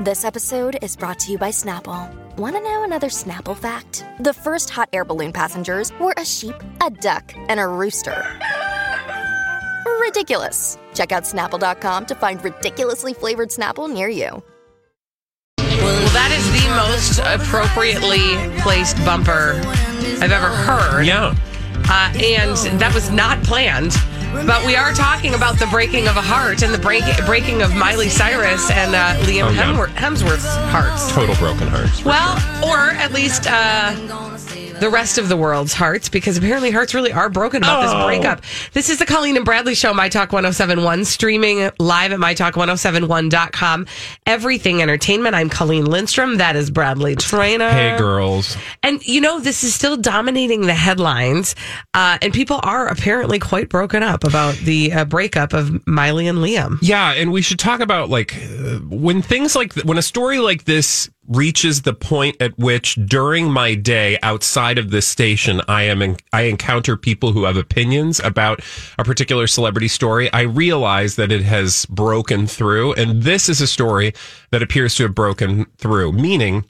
[0.00, 2.10] This episode is brought to you by Snapple.
[2.38, 4.02] Want to know another Snapple fact?
[4.20, 8.24] The first hot air balloon passengers were a sheep, a duck, and a rooster.
[10.00, 10.78] Ridiculous.
[10.94, 14.42] Check out snapple.com to find ridiculously flavored Snapple near you.
[15.58, 19.60] Well, that is the most appropriately placed bumper
[20.22, 21.04] I've ever heard.
[21.04, 21.34] Yeah.
[21.90, 23.92] Uh, and that was not planned.
[24.32, 27.74] But we are talking about the breaking of a heart and the break, breaking of
[27.74, 31.12] Miley Cyrus and uh, Liam Oh, Hemsworth's hearts.
[31.12, 32.04] Total broken hearts.
[32.04, 32.34] Well,
[32.64, 34.29] or at least uh,
[34.80, 37.82] the rest of the world's hearts, because apparently hearts really are broken about Oh.
[37.82, 38.42] this breakup.
[38.72, 43.86] This is the Colleen and Bradley Show, My Talk 1071, streaming live at MyTalk1071.com.
[44.26, 45.34] Everything Entertainment.
[45.34, 46.38] I'm Colleen Lindstrom.
[46.38, 47.70] That is Bradley Traynor.
[47.70, 48.56] Hey, girls.
[48.82, 51.54] And you know, this is still dominating the headlines,
[51.94, 56.38] uh, and people are apparently quite broken up about the uh, breakup of Miley and
[56.38, 56.78] Liam.
[56.80, 60.64] Yeah, and we should talk about like uh, when things like when a story like
[60.64, 66.02] this reaches the point at which during my day outside of this station I am
[66.02, 68.60] in, I encounter people who have opinions about
[68.98, 73.66] a particular celebrity story I realize that it has broken through and this is a
[73.66, 74.12] story
[74.50, 76.64] that appears to have broken through meaning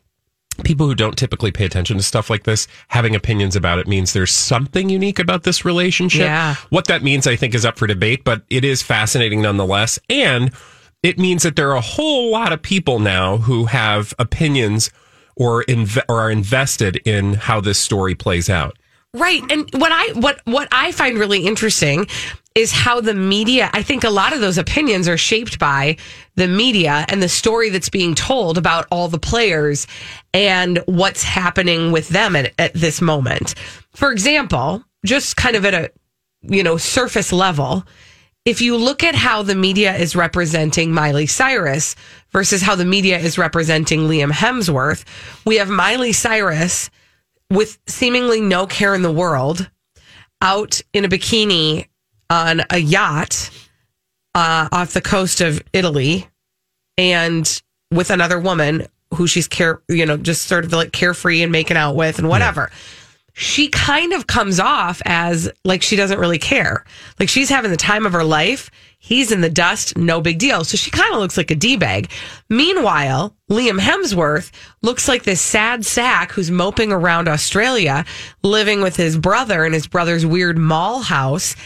[0.62, 4.12] people who don't typically pay attention to stuff like this having opinions about it means
[4.12, 6.20] there's something unique about this relationship.
[6.20, 6.56] Yeah.
[6.69, 9.98] What that means, I think, is up for debate, but it is fascinating nonetheless.
[10.11, 10.53] And
[11.03, 14.91] it means that there are a whole lot of people now who have opinions
[15.37, 18.77] or, inve- or are invested in how this story plays out.
[19.12, 19.43] Right.
[19.51, 22.06] And what I what what I find really interesting
[22.55, 25.97] is how the media I think a lot of those opinions are shaped by
[26.37, 29.89] the media and the story that's being told about all the players
[30.33, 33.56] and what's happening with them at, at this moment.
[33.94, 35.91] For example, just kind of at a
[36.43, 37.84] you know surface level,
[38.45, 41.95] if you look at how the media is representing Miley Cyrus
[42.31, 45.05] versus how the media is representing Liam Hemsworth,
[45.45, 46.91] we have Miley Cyrus
[47.51, 49.69] with seemingly no care in the world
[50.41, 51.87] out in a bikini
[52.31, 53.51] on a yacht
[54.34, 56.27] uh, off the coast of Italy
[56.97, 61.51] and with another woman who she's care, you know, just sort of like carefree and
[61.51, 62.71] making out with and whatever.
[63.32, 66.84] She kind of comes off as like she doesn't really care.
[67.18, 68.70] Like she's having the time of her life.
[68.98, 70.62] He's in the dust, no big deal.
[70.62, 72.10] So she kind of looks like a D bag.
[72.50, 74.50] Meanwhile, Liam Hemsworth
[74.82, 78.04] looks like this sad sack who's moping around Australia,
[78.42, 81.56] living with his brother in his brother's weird mall house,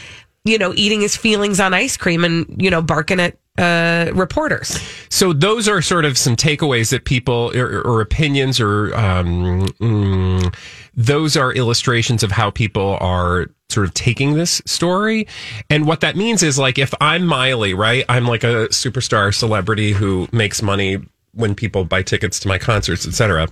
[0.45, 4.81] you know, eating his feelings on ice cream and, you know, barking at uh, reporters.
[5.11, 10.55] So those are sort of some takeaways that people or, or opinions or um, mm,
[10.95, 15.27] those are illustrations of how people are sort of taking this story.
[15.71, 18.05] And what that means is like if I'm Miley, right?
[18.09, 20.99] I'm like a superstar celebrity who makes money
[21.33, 23.49] when people buy tickets to my concerts, etc.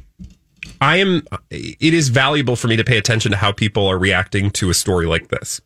[0.80, 4.50] I am it is valuable for me to pay attention to how people are reacting
[4.52, 5.60] to a story like this.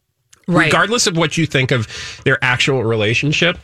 [0.49, 0.67] Right.
[0.67, 1.89] Regardless of what you think of
[2.25, 3.59] their actual relationship,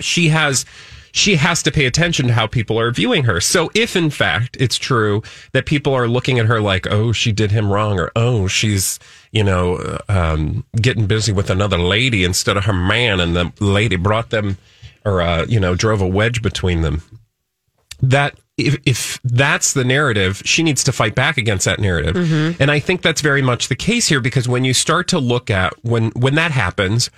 [0.00, 0.64] she has
[1.12, 3.40] she has to pay attention to how people are viewing her.
[3.40, 7.32] So if in fact it's true that people are looking at her like, oh, she
[7.32, 8.98] did him wrong, or oh, she's
[9.32, 13.96] you know um, getting busy with another lady instead of her man, and the lady
[13.96, 14.58] brought them
[15.06, 17.02] or uh, you know drove a wedge between them.
[18.02, 22.16] That if if that's the narrative, she needs to fight back against that narrative,
[22.60, 25.48] and I think that's very much the case here because when you start to look
[25.50, 27.10] at when when that happens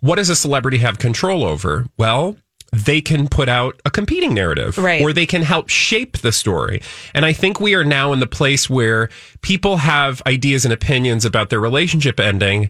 [0.00, 1.86] what does a celebrity have control over?
[1.96, 2.36] Well,
[2.72, 5.00] they can put out a competing narrative Right.
[5.00, 6.82] or they can help shape the story.
[7.14, 9.08] And I think we are now in the place where
[9.40, 12.68] people have ideas and opinions about their relationship ending.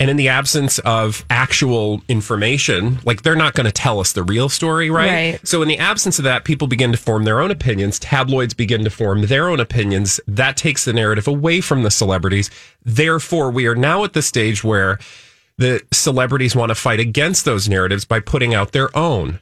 [0.00, 4.24] And in the absence of actual information, like they're not going to tell us the
[4.24, 5.10] real story, right?
[5.34, 5.48] Right.
[5.48, 8.00] So in the absence of that, people begin to form their own opinions.
[8.00, 10.18] Tabloids begin to form their own opinions.
[10.26, 12.50] That takes the narrative away from the celebrities.
[12.84, 14.98] Therefore, we are now at the stage where
[15.58, 19.40] the celebrities want to fight against those narratives by putting out their own.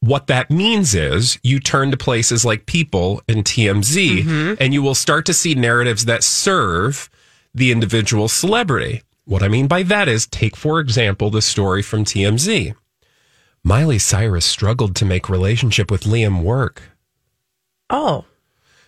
[0.00, 4.54] What that means is you turn to places like People and TMZ, mm-hmm.
[4.60, 7.08] and you will start to see narratives that serve
[7.54, 9.02] the individual celebrity.
[9.24, 12.74] What I mean by that is take, for example, the story from TMZ.
[13.62, 16.82] Miley Cyrus struggled to make relationship with Liam work.
[17.88, 18.26] Oh.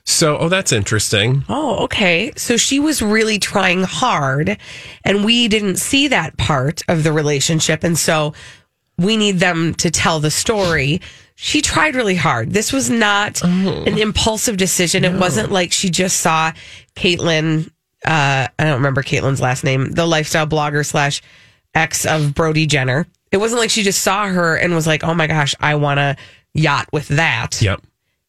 [0.09, 1.45] So, oh, that's interesting.
[1.49, 2.33] Oh, okay.
[2.37, 4.57] So she was really trying hard,
[5.05, 7.83] and we didn't see that part of the relationship.
[7.83, 8.33] And so
[8.97, 11.01] we need them to tell the story.
[11.35, 12.53] She tried really hard.
[12.53, 15.05] This was not an impulsive decision.
[15.05, 16.53] It wasn't like she just saw
[16.95, 17.67] Caitlyn.
[18.05, 21.21] Uh, I don't remember Caitlyn's last name, the lifestyle blogger slash
[21.75, 23.07] ex of Brody Jenner.
[23.33, 25.99] It wasn't like she just saw her and was like, oh my gosh, I want
[25.99, 26.17] to
[26.55, 27.83] yacht with that Yep.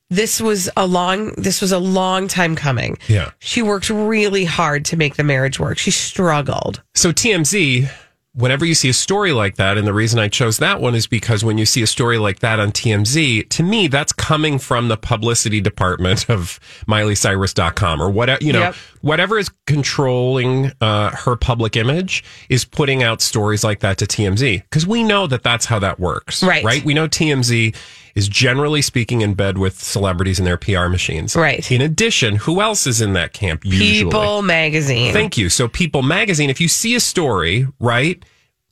[0.10, 2.98] This was a long this was a long time coming.
[3.08, 3.32] Yeah.
[3.40, 5.78] She worked really hard to make the marriage work.
[5.78, 6.82] She struggled.
[6.96, 7.90] So TMZ,
[8.34, 11.08] whenever you see a story like that, and the reason I chose that one is
[11.08, 14.88] because when you see a story like that on TMZ, to me, that's coming from
[14.88, 18.76] the publicity department of MileyCyrus.com or whatever, you know, Yep.
[19.02, 24.64] Whatever is controlling uh, her public image is putting out stories like that to TMZ
[24.64, 26.44] because we know that that's how that works.
[26.44, 26.64] Right.
[26.64, 26.84] Right.
[26.84, 27.76] We know TMZ
[28.16, 31.36] is generally speaking in bed with celebrities and their PR machines.
[31.36, 31.70] Right.
[31.72, 34.06] In addition, who else is in that camp usually?
[34.06, 35.14] People magazine.
[35.14, 35.50] Thank you.
[35.50, 38.24] So, People Magazine, if you see a story, right,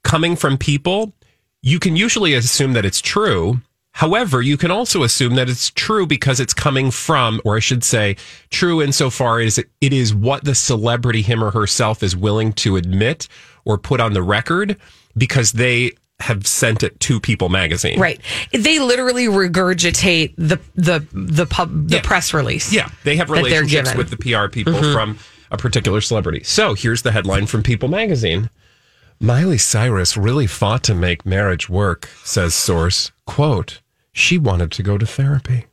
[0.04, 1.13] coming from People,
[1.62, 3.60] you can usually assume that it's true.
[3.96, 7.82] However, you can also assume that it's true because it's coming from, or I should
[7.82, 8.18] say,
[8.50, 13.30] true insofar as it, is what the celebrity, him or herself, is willing to admit
[13.64, 14.76] or put on the record
[15.16, 17.98] because they have sent it to People Magazine.
[17.98, 18.20] right.
[18.52, 22.02] They literally regurgitate the the the pub the Yeah.
[22.02, 22.74] press release.
[22.74, 24.94] Yeah, they have relationships with the PR people mm-hmm.
[24.94, 25.20] from
[25.52, 26.44] a particular celebrity.
[26.44, 28.50] So here's the headline from People magazine.
[29.22, 33.14] Miley Cyrus really fought to make marriage work, says source.
[33.26, 33.80] Quote,
[34.16, 35.66] she wanted to go to therapy.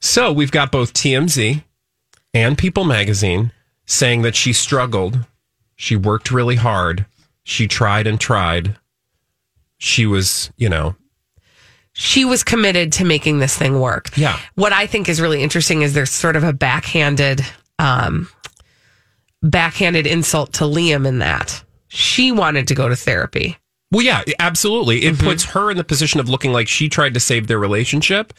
[0.00, 1.64] So we've got both TMZ
[2.32, 3.50] and People magazine
[3.86, 5.26] saying that she struggled.
[5.74, 7.06] She worked really hard.
[7.42, 8.76] She tried and tried.
[9.78, 10.94] She was, you know,
[11.92, 14.16] She was committed to making this thing work.
[14.16, 14.38] Yeah.
[14.54, 17.44] What I think is really interesting is there's sort of a backhanded
[17.80, 18.28] um
[19.42, 21.64] backhanded insult to Liam in that.
[21.88, 23.58] She wanted to go to therapy.
[23.94, 25.04] Well, yeah, absolutely.
[25.04, 28.32] It puts her in the position of looking like she tried to save their relationship,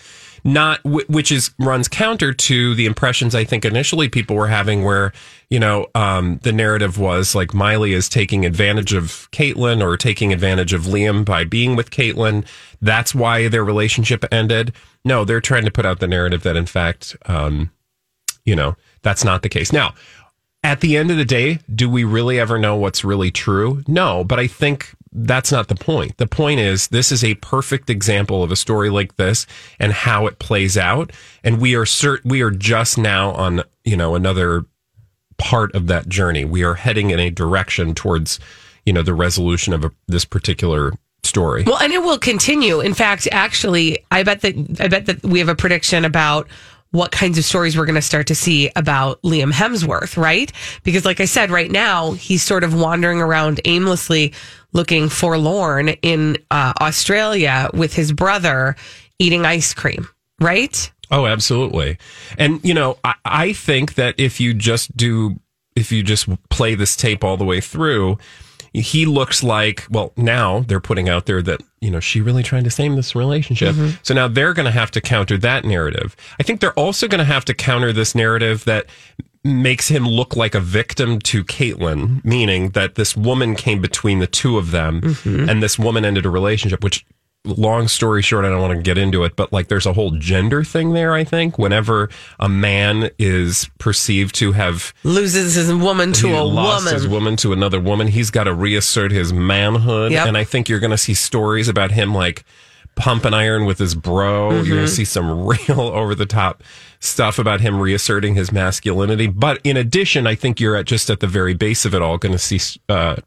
[0.44, 5.14] not which is runs counter to the impressions I think initially people were having, where
[5.50, 10.34] you know um, the narrative was like Miley is taking advantage of Caitlyn or taking
[10.34, 12.46] advantage of Liam by being with Caitlyn.
[12.82, 14.74] That's why their relationship ended.
[15.06, 17.72] No, they're trying to put out the narrative that in fact, um,
[18.44, 19.72] you know, that's not the case.
[19.72, 19.94] Now,
[20.66, 23.84] at the end of the day, do we really ever know what's really true?
[23.88, 26.18] No, but I think that's not the point.
[26.18, 29.48] The point is this is a perfect example of a story like this
[29.80, 31.12] and how it plays out.
[31.44, 34.66] And we are cert- we are just now on, you know, another
[35.38, 36.44] part of that journey.
[36.44, 38.40] We are heading in a direction towards,
[38.86, 40.92] you know, the resolution of a, this particular
[41.24, 41.64] story.
[41.64, 42.82] Well, and it will continue.
[42.82, 46.48] In fact, actually, I bet that I bet that we have a prediction about
[46.96, 50.52] what kinds of stories we're going to start to see about Liam Hemsworth, right?
[50.84, 54.34] Because like I said, right now he's sort of wandering around aimlessly
[54.76, 58.76] looking forlorn in uh, Australia with his brother
[59.18, 60.08] eating ice cream,
[60.42, 60.92] right?
[61.10, 61.98] Oh, absolutely.
[62.38, 65.40] And, you know, I, I think that if you just do,
[65.78, 68.18] if you just play this tape all the way through,
[68.74, 72.66] he looks like, well, now they're putting out there that, you know, she really trying
[72.66, 73.74] to save this relationship.
[74.04, 76.18] So now they're going to have to counter that narrative.
[76.38, 78.88] I think they're also going to have to counter this narrative that
[79.46, 84.28] makes him look like a victim to Caitlyn, meaning that this woman came between the
[84.28, 85.48] two of them mm-hmm.
[85.48, 87.06] and this woman ended a relationship, which
[87.46, 90.12] long story short, I don't want to get into it, but like there's a whole
[90.12, 91.60] gender thing there, I think.
[91.60, 92.10] Whenever
[92.40, 96.92] a man is perceived to have Loses his woman to a woman.
[96.92, 100.12] his woman to another woman, he's got to reassert his manhood.
[100.12, 100.28] Yep.
[100.28, 102.44] And I think you're going to see stories about him like
[102.96, 104.52] pump and iron with his bro.
[104.52, 104.70] You're Mm-hmm.
[104.74, 106.64] going to see some real over the top
[107.00, 109.28] stuff about him reasserting his masculinity.
[109.28, 112.18] But in addition, I think you're at just at the very base of it all
[112.18, 112.60] going to see
[112.90, 113.18] uh,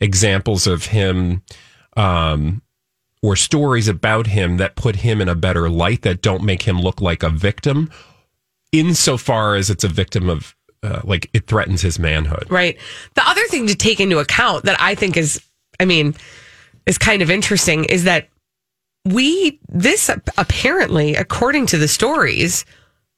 [0.00, 1.42] examples of him.
[1.96, 2.62] Um,
[3.22, 6.78] or stories about him that put him in a better light that don't make him
[6.78, 7.90] look like a victim
[8.72, 12.76] insofar as it's a victim of uh, like it threatens his manhood Right.
[13.14, 15.40] The other thing to take into account that I think is,
[15.80, 16.14] I mean,
[16.84, 18.28] is kind of interesting is that
[19.04, 22.64] we, this apparently, according to the stories,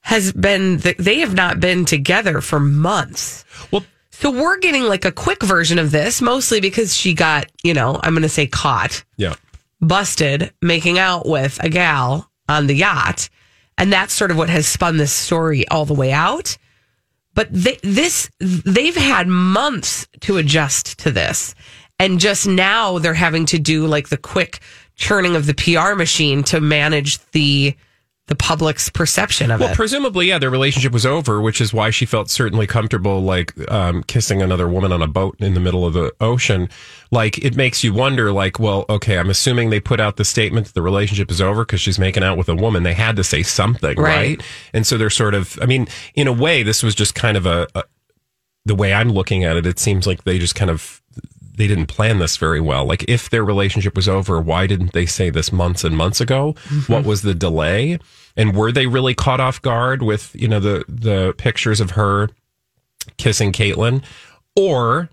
[0.01, 3.45] has been, they have not been together for months.
[3.71, 7.73] well So we're getting like a quick version of this, mostly because she got, you
[7.73, 9.35] know, I'm going to say caught, yeah
[9.81, 13.29] busted making out with a gal on the yacht.
[13.77, 16.57] And that's sort of what has spun this story all the way out.
[17.33, 21.53] But they, this, they've had months to adjust to this.
[21.99, 24.59] And just now they're having to do like the quick
[24.97, 27.75] churning of the PR machine to manage the
[28.27, 29.71] the public's perception of Well, it.
[29.71, 33.53] Well, presumably, yeah, their relationship was over, which is why she felt certainly comfortable, like
[33.71, 36.67] um, kissing another woman on a boat in the middle of the ocean.
[37.09, 40.65] Like, it makes you wonder, like, well, okay, I'm assuming they put out the statement
[40.65, 42.83] that the relationship is over because she's making out with a woman.
[42.83, 44.17] They had to say something, Right.
[44.39, 44.43] right?
[44.73, 47.45] And so they're sort of, I mean, in a way, this was just kind of
[47.45, 47.85] a, a
[48.65, 51.01] the way I'm looking at it, it seems like they just kind of
[51.57, 52.85] they didn't plan this very well.
[52.85, 56.55] Like if their relationship was over, why didn't they say this months and months ago?
[56.87, 57.99] What was the delay?
[58.35, 62.29] And were they really caught off guard with, you know, the the pictures of her
[63.17, 64.03] kissing Caitlyn?
[64.55, 65.09] Or,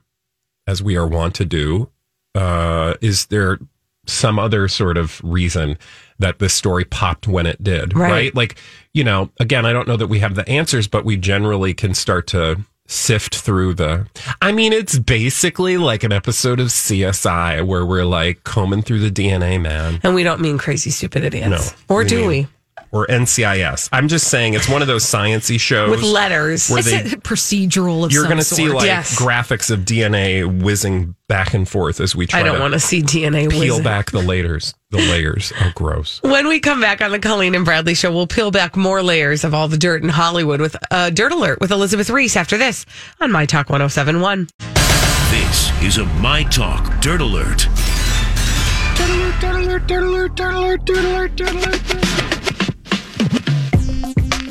[0.67, 1.91] as we are wont to do,
[2.35, 3.59] uh, is there
[4.07, 5.79] some other sort of reason
[6.19, 7.97] that this story popped when it did?
[7.97, 8.11] Right.
[8.11, 8.35] right?
[8.35, 8.57] Like,
[8.93, 11.95] you know, again, I don't know that we have the answers, but we generally can
[11.95, 14.07] start to sift through the.
[14.43, 19.11] I mean, it's basically like an episode of CSI where we're like combing through the
[19.11, 20.01] DNA, man.
[20.03, 21.73] and we don't mean crazy stupid idiots.
[21.89, 21.95] No.
[21.95, 22.47] Or We do mean- we?
[22.95, 23.89] Or NCIS.
[23.93, 26.69] I'm just saying it's one of those sciency shows With letters.
[26.71, 29.19] where It's they a procedural of you're going to see like Yes.
[29.19, 33.03] graphics of DNA whizzing back and forth as we try I don't want to see
[33.03, 33.83] DNA peel whizzing.
[33.83, 34.75] back the layers.
[34.93, 35.53] The layers.
[35.61, 36.21] Oh, gross.
[36.23, 39.43] When we come back on the Colleen and Bradley show, we'll peel back more layers
[39.43, 42.87] of all the dirt in Hollywood with uh, Dirt Alert with Elizabeth Reese after this
[43.21, 44.47] on My Talk 1071.
[45.31, 47.67] This is a My Talk Dirt Alert.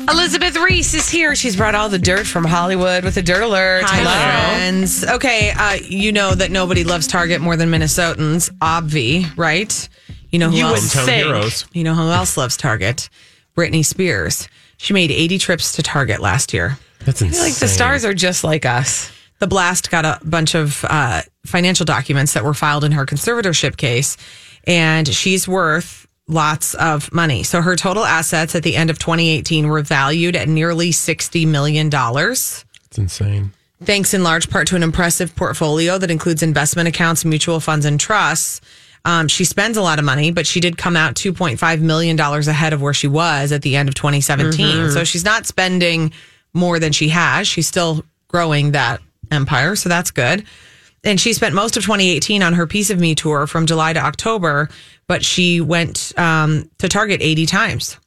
[0.08, 1.34] Elizabeth Reese is here.
[1.34, 3.84] She's brought all the dirt from Hollywood with a Dirt Alert.
[3.86, 4.56] Hi, Hello.
[4.58, 5.04] friends.
[5.04, 8.50] Okay, uh, you know that nobody loves Target more than Minnesotans.
[8.58, 9.88] Obvi, right?
[10.30, 10.94] You know who You else?
[10.94, 11.26] Hometown think.
[11.26, 11.66] heroes.
[11.72, 13.08] You know who else loves Target?
[13.56, 14.48] Britney Spears.
[14.76, 16.76] She made 80 trips to Target last year.
[17.04, 17.42] That's insane.
[17.42, 19.10] Like the stars are just like us.
[19.38, 23.76] The blast got a bunch of uh, financial documents that were filed in her conservatorship
[23.76, 24.16] case,
[24.66, 27.42] and she's worth lots of money.
[27.42, 31.90] So her total assets at the end of 2018 were valued at nearly $60 million.
[31.92, 33.52] It's insane.
[33.82, 38.00] thanks in large part to an impressive portfolio that includes investment accounts, mutual funds, and
[38.00, 38.60] trusts.
[39.04, 42.72] Um, she spends a lot of money, but she did come out $2.5 million ahead
[42.72, 44.90] of where she was at the end of 2017.
[44.92, 46.12] So she's not spending
[46.54, 47.46] more than she has.
[47.46, 49.76] She's still growing that empire.
[49.76, 50.46] So that's good.
[51.02, 54.00] And she spent most of 2018 on her Piece of Me tour from July to
[54.00, 54.70] October,
[55.06, 57.98] but she went um, to Target 80 times.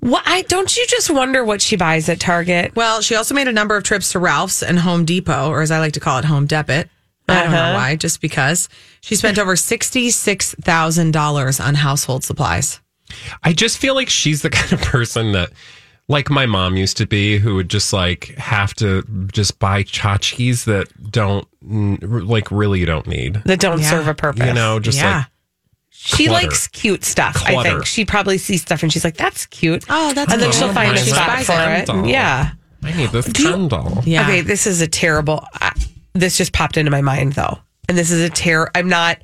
[0.00, 2.76] Well, I don't you just wonder what she buys at Target?
[2.76, 5.72] Well, she also made a number of trips to Ralph's and Home Depot, or as
[5.72, 6.84] I like to call it, Home Depot.
[7.28, 7.74] I don't know Uh-huh.
[7.74, 8.68] why, just because.
[9.00, 12.80] She spent over $66,000 on household supplies.
[13.42, 15.50] I just feel like she's the kind of person that,
[16.08, 20.64] like my mom used to be, who would just like have to just buy tchotchkes
[20.64, 21.46] that don't,
[22.28, 23.40] like, really don't need.
[23.46, 23.90] That don't Yeah.
[23.90, 24.46] serve a purpose.
[24.46, 25.16] You know, just Yeah.
[25.18, 25.26] like,
[26.04, 26.46] she clutter.
[26.46, 27.42] likes cute stuff.
[27.46, 30.50] I think she probably sees stuff and she's like, "That's cute." Oh, that's and then
[30.50, 30.62] cute.
[30.62, 31.82] she'll find a spot for it.
[31.82, 31.86] it.
[31.86, 32.06] Candle.
[32.06, 32.52] Yeah.
[32.82, 34.02] I need this candle.
[34.04, 34.22] Yeah.
[34.22, 35.44] Okay, this is a terrible.
[35.54, 35.72] I
[36.12, 37.58] this just popped into my mind though,
[37.88, 38.70] and this is a terror.
[38.74, 39.18] I'm not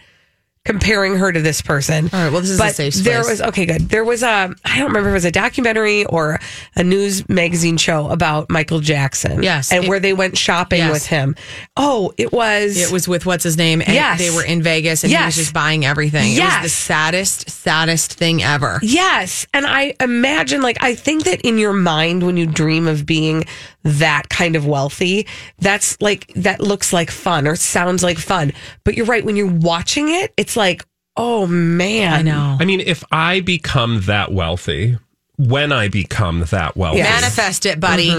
[0.67, 2.11] comparing her to this person.
[2.13, 3.89] All right, well, this is a but safe There was okay, good.
[3.89, 6.39] There was a I don't remember if it was a documentary or
[6.77, 9.43] a news magazine show about Michael Jackson.
[9.43, 10.93] Yes, and it- where they went shopping Yes.
[10.93, 11.35] with him.
[11.77, 12.77] Oh, it was.
[12.77, 13.81] It was with what's his name?
[13.81, 14.19] And Yes.
[14.19, 16.33] They were in Vegas and he was just buying everything.
[16.33, 16.63] It Yes.
[16.63, 18.79] was the saddest, saddest thing ever.
[18.83, 19.47] Yes.
[19.55, 23.45] And I imagine, like, I think that in your mind, when you dream of being
[23.83, 25.27] that kind of wealthy,
[25.59, 28.53] that's like, that looks like fun or sounds like fun.
[28.85, 29.25] But you're right.
[29.25, 30.85] When you're watching it, it's like,
[31.17, 32.13] oh man.
[32.13, 32.57] I know.
[32.61, 34.99] I mean, if I become that wealthy,
[35.37, 37.21] when I become that wealthy, Yes.
[37.23, 38.15] Manifest it, buddy.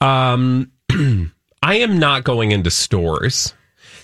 [0.00, 0.70] um,
[1.62, 3.54] I am not going into stores.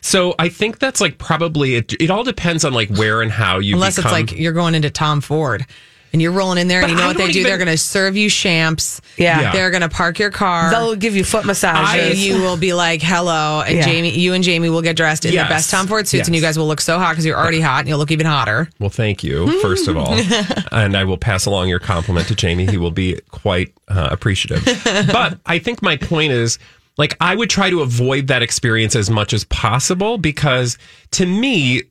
[0.00, 1.92] So I think that's like probably it.
[2.00, 3.74] It all depends on like where and how you.
[3.74, 5.66] Unless become, it's like you're going into Tom Ford
[6.12, 7.68] and you're rolling in there and you know I what they don't even- They're going
[7.68, 9.00] to serve you champs.
[9.16, 9.40] Yeah.
[9.40, 9.52] Yeah.
[9.52, 10.70] They're going to park your car.
[10.70, 12.24] They'll give you foot and massages.
[12.26, 13.62] you will be like, hello.
[13.66, 13.84] And Yeah.
[13.84, 15.48] Jamie, you and Jamie will get dressed in Yes.
[15.48, 17.60] their best Tom Ford suits and you guys will look so hot because you're already
[17.60, 18.68] hot and you'll look even hotter.
[18.78, 20.14] Well, thank you, first of all.
[20.72, 22.66] and I will pass along your compliment to Jamie.
[22.66, 24.64] He will be quite uh, appreciative.
[25.12, 26.58] but I think my point is
[26.96, 30.78] like, I would try to avoid that experience as much as possible because
[31.12, 31.82] to me,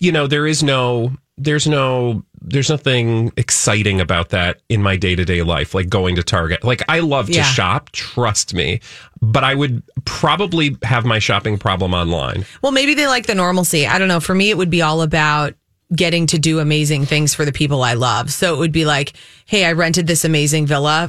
[0.00, 5.14] you know, there is no, there's no, there's nothing exciting about that in my day
[5.16, 6.64] to day life, like going to Target.
[6.64, 7.42] Like, I love to Yeah.
[7.42, 8.80] shop, trust me,
[9.20, 12.44] but I would probably have my shopping problem online.
[12.62, 13.86] Well, maybe they like the normalcy.
[13.86, 14.20] I don't know.
[14.20, 15.54] For me, it would be all about
[15.94, 18.32] getting to do amazing things for the people I love.
[18.32, 19.12] So it would be like,
[19.46, 21.08] hey, I rented this amazing villa.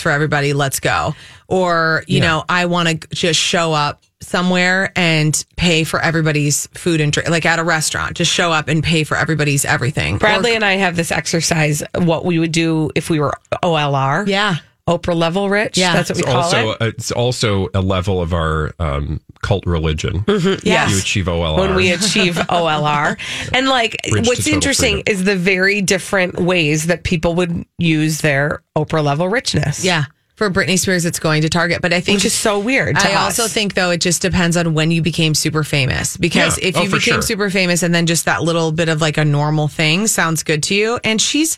[0.00, 0.52] For everybody.
[0.52, 1.14] Let's go.
[1.48, 7.00] Or, you know, I want to just show up somewhere and pay for everybody's food
[7.00, 10.18] and drink, like at a restaurant, just show up and pay for everybody's everything.
[10.18, 14.26] Bradley Or- and I have this exercise, what we would do if we were OLR.
[14.26, 14.56] yeah.
[14.88, 15.76] Oprah level rich.
[15.76, 15.92] Yeah.
[15.94, 16.76] That's what we It's call also it.
[16.80, 20.24] it's also a level of our um, cult religion.
[20.28, 20.90] Yes.
[20.92, 21.58] You achieve OLR.
[21.58, 23.18] when we achieve OLR.
[23.52, 25.12] And like Bridge what's interesting freedom.
[25.12, 29.84] is the very different ways that people would use their Oprah level richness.
[29.84, 30.04] Yeah.
[30.36, 31.80] For Britney Spears, it's going to Target.
[31.82, 33.40] But I think Which is so weird to I us.
[33.40, 36.16] also think though it just depends on when you became super famous.
[36.16, 36.68] Because Yeah.
[36.68, 37.22] if Oh, you became sure.
[37.22, 40.62] super famous and then just that little bit of like a normal thing sounds good
[40.64, 41.00] to you.
[41.02, 41.56] And she's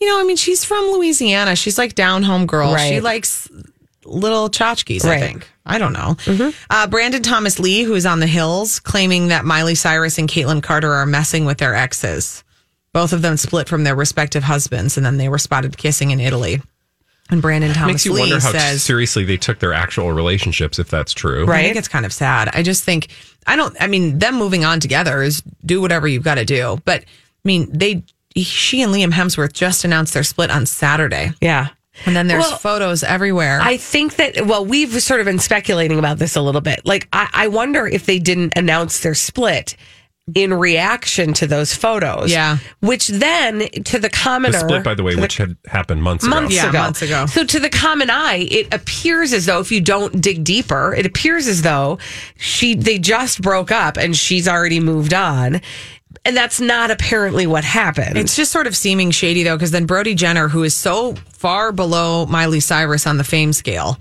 [0.00, 1.56] you know, I mean, she's from Louisiana.
[1.56, 2.72] She's like down home girl.
[2.74, 2.88] Right.
[2.88, 3.48] She likes
[4.04, 5.48] little tchotchkes, I think.
[5.66, 6.16] I don't know.
[6.70, 10.62] Uh, Brandon Thomas Lee, who is on the Hills, claiming that Miley Cyrus and Kaitlynn
[10.62, 12.42] Carter are messing with their exes.
[12.92, 16.18] Both of them split from their respective husbands, and then they were spotted kissing in
[16.18, 16.60] Italy.
[17.30, 20.80] And Brandon Thomas makes you Lee wonder how says, seriously they took their actual relationships,
[20.80, 21.44] if that's true.
[21.44, 21.62] Right, I Right.
[21.66, 22.50] think it's kind of sad.
[22.52, 23.06] I just think
[23.46, 23.76] I don't.
[23.80, 26.80] I mean, them moving on together is do whatever you've got to do.
[26.84, 27.06] But I
[27.44, 28.02] mean, they
[28.36, 31.68] she and Liam Hemsworth just announced their split on Saturday, Yeah.
[32.06, 33.60] and then there's Well, photos everywhere.
[33.62, 36.80] I think that, well, we've sort of been speculating about this a little bit.
[36.84, 39.76] Like, I, I wonder if they didn't announce their split
[40.32, 42.30] in reaction to those photos.
[42.30, 42.58] Yeah.
[42.78, 44.58] Which then, to the The commoner.
[44.60, 46.62] split, by the way, to which had happened months, months ago.
[46.62, 46.78] Yeah, ago.
[46.78, 47.26] months ago.
[47.26, 51.04] So to the common eye, it appears as though if you don't dig deeper, it
[51.04, 51.98] appears as though
[52.36, 55.62] she they just broke up and she's already moved on.
[56.24, 58.18] And that's not apparently what happened.
[58.18, 61.72] It's just sort of seeming shady though, because then Brody Jenner, who is so far
[61.72, 63.98] below Miley Cyrus on the fame scale,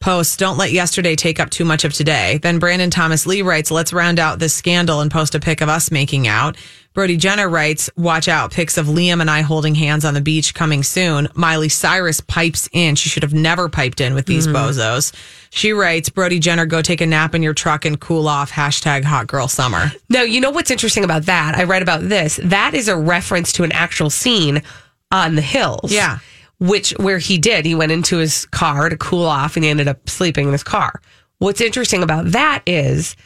[0.00, 2.38] posts, Don't let yesterday take up too much of today.
[2.42, 5.68] Then Brandon Thomas Lee writes, Let's round out this scandal and post a pic of
[5.68, 6.56] us making out.
[6.92, 10.54] Brody Jenner writes, Watch out, pics of Liam and I holding hands on the beach
[10.54, 11.28] coming soon.
[11.34, 12.96] Miley Cyrus pipes in.
[12.96, 14.56] She should have never piped in with these mm-hmm.
[14.56, 15.14] bozos.
[15.50, 18.50] She writes, Brody Jenner, go take a nap in your truck and cool off.
[18.50, 19.92] Hashtag hot girl summer.
[20.08, 21.54] No, you know what's interesting about that?
[21.56, 22.40] I read about this.
[22.42, 24.62] That is a reference to an actual scene
[25.12, 25.92] on the hills.
[25.92, 26.18] Yeah.
[26.60, 27.64] Which where he did.
[27.64, 30.62] He went into his car to cool off and he ended up sleeping in his
[30.62, 31.00] car.
[31.38, 33.16] What's interesting about that is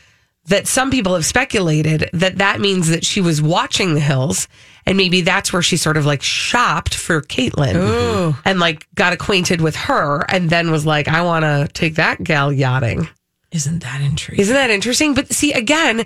[0.46, 4.46] that some people have speculated that that means that she was watching the hills
[4.86, 9.60] and maybe that's where she sort of like shopped for Caitlyn and like got acquainted
[9.60, 13.08] with her and then was like, I want to take that gal yachting.
[13.50, 14.42] Isn't that intriguing?
[14.42, 15.14] Isn't that interesting?
[15.14, 16.04] But see, again,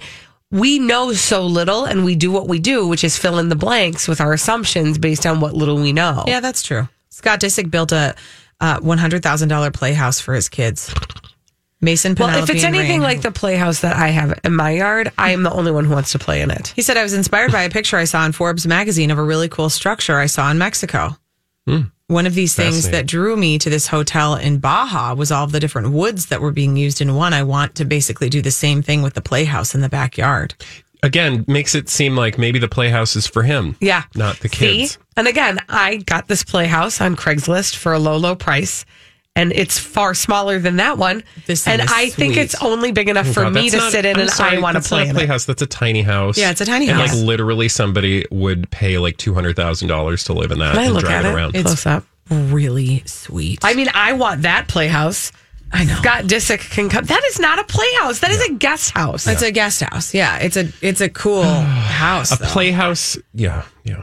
[0.50, 3.56] we know so little and we do what we do, which is fill in the
[3.56, 6.24] blanks with our assumptions based on what little we know.
[6.26, 6.88] Yeah, that's true.
[7.18, 8.14] Scott Disick built a
[8.60, 10.94] uh, one hundred thousand dollar playhouse for his kids.
[11.80, 13.02] Mason, Well, if it's and anything Reign.
[13.02, 15.94] like the playhouse that I have in my yard, I am the only one who
[15.94, 16.68] wants to play in it.
[16.76, 19.22] he said, I was inspired by a picture I saw in Forbes magazine of a
[19.22, 21.16] really cool structure I saw in Mexico.
[22.06, 25.52] One of these things that drew me to this hotel in Baja was all of
[25.52, 27.34] the different woods that were being used in one.
[27.34, 30.54] I want to basically do the same thing with the playhouse in the backyard.
[31.02, 33.76] Again, makes it seem like maybe the playhouse is for him.
[33.80, 34.02] Yeah.
[34.14, 34.80] Not the See?
[34.80, 34.98] kids.
[35.16, 38.84] And again, I got this playhouse on Craigslist for a low, low price.
[39.36, 41.22] And it's far smaller than that one.
[41.46, 43.76] This thing and is I think it's only big enough oh for God, me to
[43.76, 45.18] not- sit in I'm and sorry, I want to that's play not a in it.
[45.20, 45.44] playhouse.
[45.44, 46.36] That's a tiny house.
[46.36, 47.14] Yeah, it's a tiny and house.
[47.14, 50.80] like literally somebody would pay like two hundred thousand dollars to live in that Can
[50.80, 51.52] I and look drive at it it around.
[51.52, 52.04] close up?
[52.28, 53.60] Really sweet.
[53.62, 55.30] I mean, I want that playhouse.
[55.72, 55.94] I know.
[55.96, 57.04] Scott Disick can come.
[57.04, 58.20] That is not a playhouse.
[58.20, 59.26] That is a guest house.
[59.26, 60.14] It's a guest house.
[60.14, 62.32] Yeah, it's a it's a cool house.
[62.32, 62.46] a though.
[62.46, 63.16] playhouse.
[63.34, 64.02] Yeah, yeah.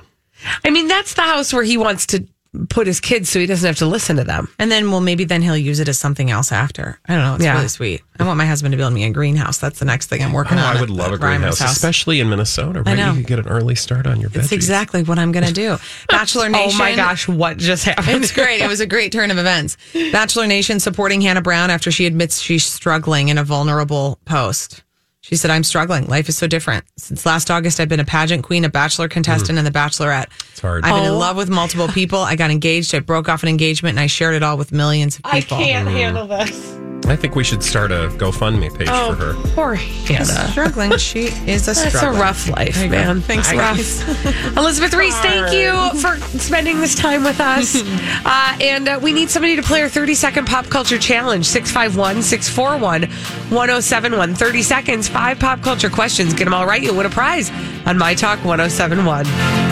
[0.63, 2.27] I mean, that's the house where he wants to
[2.69, 4.47] put his kids so he doesn't have to listen to them.
[4.59, 6.99] And then, well, maybe then he'll use it as something else after.
[7.07, 7.35] I don't know.
[7.35, 7.53] It's Yeah.
[7.55, 8.01] really sweet.
[8.19, 9.57] I want my husband to build me a greenhouse.
[9.57, 10.77] That's the next thing I'm working Oh, on.
[10.77, 11.71] I would at- love a at Reimer's greenhouse, house.
[11.75, 12.81] especially in Minnesota.
[12.83, 12.95] Right?
[12.97, 13.11] know.
[13.11, 14.43] You could get an early start on your veggies.
[14.43, 15.77] It's exactly what I'm going to do.
[16.09, 16.71] Bachelor Nation.
[16.75, 18.23] Oh my gosh, what just happened?
[18.23, 18.61] It's great.
[18.61, 19.75] It was a great turn of events.
[20.11, 24.81] Bachelor Nation supporting Hannah Brown after she admits she's struggling in a vulnerable post.
[25.25, 26.05] She said, I'm struggling.
[26.05, 26.85] Life is so different.
[26.97, 30.27] Since last August, I've been a pageant queen, a bachelor contestant, and the bachelorette.
[30.51, 30.85] It's hard.
[30.85, 31.13] I've been Oh.
[31.13, 32.19] in love with multiple people.
[32.19, 32.93] I got engaged.
[32.93, 35.57] I broke off an engagement and I shared it all with millions of people.
[35.57, 35.97] I can't mm-hmm.
[35.97, 36.75] handle this.
[37.07, 39.33] I think we should start a GoFundMe page Oh, for her.
[39.53, 40.49] poor Hannah.
[40.51, 40.97] Struggling.
[40.97, 42.97] She is a That's a rough life, There you go.
[42.97, 43.21] man.
[43.21, 44.57] Thanks, I- rough.
[44.57, 47.75] Elizabeth Reese, thank you for spending this time with us.
[48.25, 52.23] uh, and uh, we need somebody to play our 30 second pop culture challenge 651
[52.23, 53.03] 641
[53.51, 54.33] 1071.
[54.35, 56.33] 30 seconds, five pop culture questions.
[56.33, 56.81] Get them all right.
[56.81, 57.51] You'll win a prize
[57.85, 59.64] on My Talk 1071.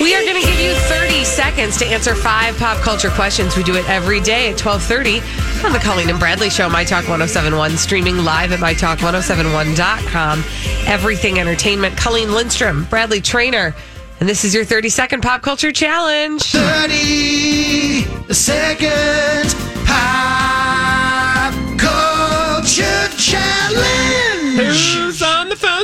[0.00, 3.56] We are going to give you 30 seconds to answer five pop culture questions.
[3.56, 5.20] We do it every day at 1230
[5.66, 10.44] on the Colleen and Bradley Show, My Talk 1071, streaming live at MyTalk1071.com.
[10.86, 11.96] Everything Entertainment.
[11.96, 13.74] Colleen Lindstrom, Bradley Traynor.
[14.20, 16.42] And this is your 30 second pop culture challenge.
[16.52, 19.54] 30 second
[19.86, 25.11] pop culture challenge.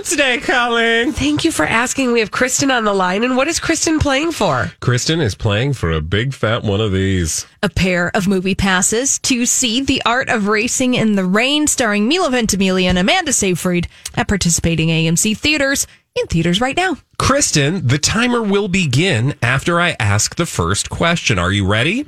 [0.09, 1.13] Today, Colin?
[1.13, 2.13] Thank you for asking.
[2.13, 3.25] We have Kristen on the line.
[3.25, 4.73] And what is Kristen playing for?
[4.81, 7.47] Kristen is playing for a big fat one of these.
[7.63, 12.09] a pair of movie passes to see The Art of Racing in the Rain, starring
[12.09, 16.97] Milo Ventimiglia and Amanda Seyfried at participating AMC theaters in theaters right now.
[17.19, 21.39] Kristen, the timer will begin after I ask the first question.
[21.39, 22.07] Are you ready?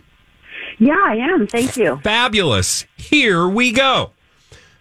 [0.79, 1.47] Yeah, I am.
[1.47, 2.01] Thank you.
[2.03, 2.87] Fabulous.
[2.97, 4.13] Here we go.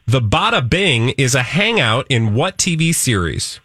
[0.10, 3.60] The Bada Bing is a hangout in what TV series?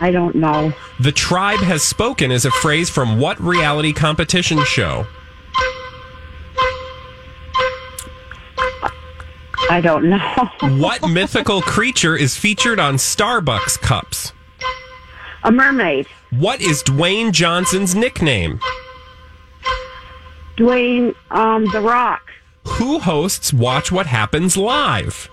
[0.00, 0.72] I don't know.
[0.98, 5.06] The tribe has spoken is a phrase from what reality competition show?
[9.70, 10.50] I don't know.
[10.80, 14.32] What mythical creature is featured on Starbucks cups?
[15.44, 16.08] A mermaid.
[16.30, 18.58] What is Dwayne Johnson's nickname?
[20.56, 22.31] Dwayne, um, The Rock.
[22.66, 25.28] Who hosts Watch What Happens Live?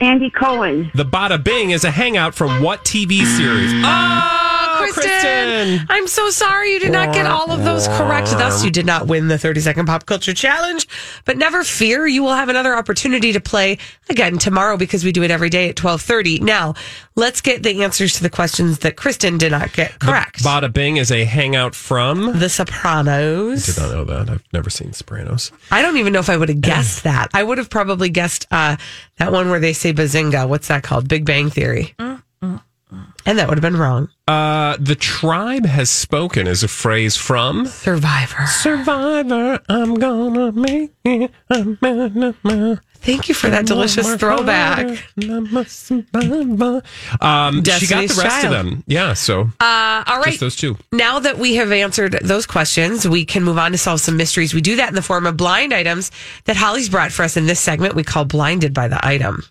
[0.00, 0.90] Andy Cohen.
[0.94, 3.70] The Bada Bing is a hangout from what TV series?
[3.84, 4.39] Oh,
[4.88, 5.86] Kristen, Kristen.
[5.88, 8.30] I'm so sorry you did not get all of those correct.
[8.30, 10.86] Thus, you did not win the 30 second pop culture challenge.
[11.24, 15.22] But never fear, you will have another opportunity to play again tomorrow because we do
[15.22, 16.40] it every day at 1230.
[16.40, 16.74] Now,
[17.16, 20.42] let's get the answers to the questions that Kristen did not get correct.
[20.42, 22.38] Bada Bing is a hangout from.
[22.38, 23.68] The Sopranos.
[23.68, 24.30] I did not know that.
[24.30, 25.52] I've never seen Sopranos.
[25.70, 27.28] I don't even know if I would have guessed that.
[27.34, 28.76] I would have probably guessed uh,
[29.18, 30.48] that one where they say bazinga.
[30.48, 31.08] What's that called?
[31.08, 31.94] Big Bang Theory.
[33.26, 34.08] And that would have been wrong.
[34.26, 38.46] Uh, the tribe has spoken is a phrase from Survivor.
[38.46, 39.60] Survivor.
[39.68, 41.30] I'm gonna make it.
[43.02, 44.76] Thank you for that delicious throwback.
[44.86, 45.00] harder.
[45.22, 46.82] I'm a survivor.
[47.20, 48.44] Um, she got the rest Child.
[48.46, 48.84] of them.
[48.86, 50.26] Yeah, so Uh, all right.
[50.26, 50.76] just those two.
[50.92, 54.52] Now that we have answered those questions, we can move on to solve some mysteries.
[54.52, 56.10] We do that in the form of blind items
[56.44, 59.44] that Holly's brought for us in this segment we call Blinded by the Item.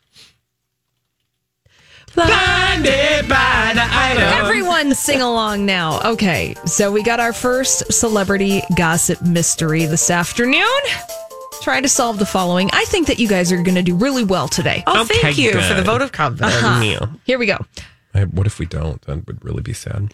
[2.15, 4.23] Blinded by the item.
[4.45, 6.01] Everyone sing along now.
[6.13, 10.65] Okay, so we got our first celebrity gossip mystery this afternoon.
[11.61, 12.69] Try to solve the following.
[12.73, 14.83] I think that you guys are going to do really well today.
[14.87, 15.85] Oh, thank Okay, you for the good.
[15.85, 16.55] vote of confidence.
[16.55, 16.81] Uh-huh.
[16.83, 17.05] Yeah.
[17.25, 17.57] Here we go.
[18.13, 19.01] I- What if we don't?
[19.03, 20.13] That would really be sad.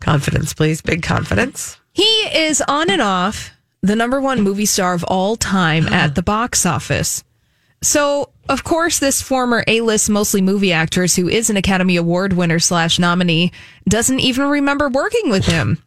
[0.00, 0.82] Confidence, please.
[0.82, 1.78] Big confidence.
[1.92, 3.50] He is on and off
[3.82, 7.22] the number one movie star of all time at the box office.
[7.82, 12.58] So, of course, this former A-list, mostly movie actress who is an Academy Award winner
[12.58, 13.52] slash nominee
[13.88, 15.82] doesn't even remember working with him,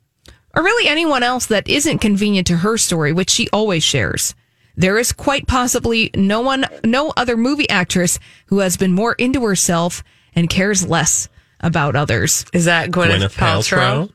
[0.56, 4.36] or really anyone else that isn't convenient to her story, which she always shares.
[4.76, 9.44] There is quite possibly no one, no other movie actress who has been more into
[9.44, 10.04] herself
[10.36, 11.28] and cares less
[11.60, 12.46] about others.
[12.54, 14.08] Is that Gwyneth, Gwyneth Paltrow?
[14.08, 14.14] Paltrow.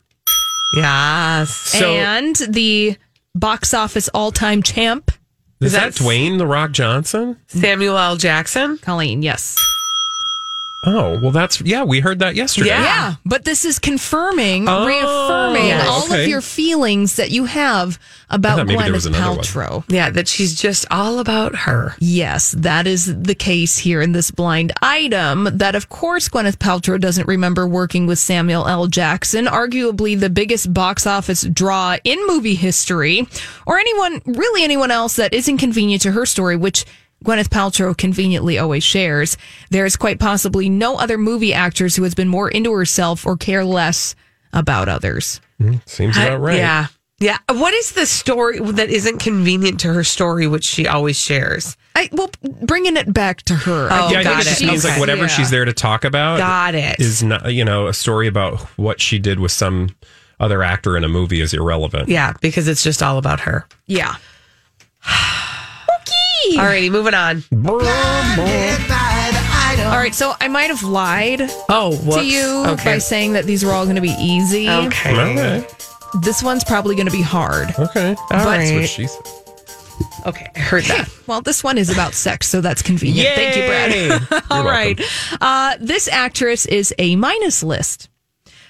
[0.76, 1.50] Yes.
[1.50, 2.96] So and the
[3.34, 5.10] box office all-time champ,
[5.64, 7.36] is that that's- Dwayne the Rock Johnson?
[7.48, 8.16] Samuel L.
[8.16, 8.78] Jackson?
[8.78, 9.22] Colleen.
[9.22, 9.56] Yes.
[10.86, 11.82] Oh well, that's yeah.
[11.84, 12.68] We heard that yesterday.
[12.68, 12.82] Yeah.
[12.82, 15.86] Yeah, but this is confirming, Oh, reaffirming yes.
[15.88, 16.24] all okay.
[16.24, 17.98] of your feelings that you have
[18.30, 19.38] about thought maybe there was Gwyneth another one.
[19.44, 19.84] Paltrow.
[19.88, 21.94] Yeah, that she's just all about her.
[22.00, 25.48] Yes, that is the case here in this blind item.
[25.52, 28.86] That, of course, Gwyneth Paltrow doesn't remember working with Samuel L.
[28.86, 33.26] Jackson, arguably the biggest box office draw in movie history,
[33.66, 36.84] or anyone, really anyone else that is inconvenient to her story, which
[37.24, 39.36] Gwyneth Paltrow conveniently always shares,
[39.70, 43.36] there is quite possibly no other movie actress who has been more into herself or
[43.36, 44.14] care less
[44.52, 45.40] about others.
[45.60, 45.78] Mm-hmm.
[45.86, 46.58] Seems about right.
[46.58, 46.86] Yeah.
[47.20, 47.38] Yeah.
[47.48, 51.76] What is the story that isn't convenient to her story, which she always shares?
[51.96, 52.30] I well,
[52.62, 53.88] bringing it back to her.
[53.90, 54.66] Oh, yeah, I think got it just it.
[54.66, 55.28] means like whatever Yeah.
[55.28, 56.38] she's there to talk about.
[56.38, 57.00] Got it.
[57.00, 59.94] Is not you know a story about what she did with some
[60.40, 62.08] other actor in a movie is irrelevant.
[62.08, 63.66] Yeah, because it's just all about her.
[63.86, 64.16] Yeah.
[66.52, 67.42] Alrighty, moving on.
[69.86, 72.16] All right, so I might have lied Oh, whoops.
[72.18, 72.84] to you Okay.
[72.84, 74.68] by saying that these were all going to be easy.
[74.68, 75.12] Okay.
[75.14, 75.66] Okay.
[76.22, 77.68] This one's probably going to be hard.
[77.78, 78.14] Okay.
[78.14, 78.88] All That's what right.
[78.88, 79.22] she said.
[80.26, 80.48] Okay.
[80.54, 81.08] I heard that.
[81.26, 83.34] Well, this one is about sex, so that's convenient.
[83.34, 83.92] Thank you, Brad.
[83.92, 84.40] Yay!
[84.50, 85.00] All You're right.
[85.40, 88.10] Uh, this actress is a minus list.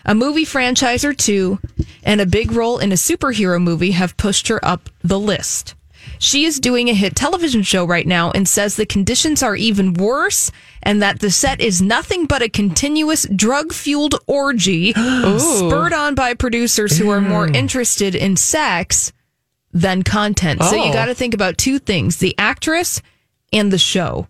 [0.04, 1.58] A movie franchise or two
[2.04, 5.74] and a big role in a superhero movie have pushed her up the list.
[6.24, 9.92] She is doing a hit television show right now and says the conditions are even
[9.92, 10.50] worse
[10.82, 14.92] and that the set is nothing but a continuous drug fueled orgy
[15.38, 19.12] spurred on by producers who are more interested in sex
[19.70, 20.62] than content.
[20.62, 20.92] So you Oh.
[20.94, 23.02] got to think about two things the actress
[23.52, 24.26] and the show.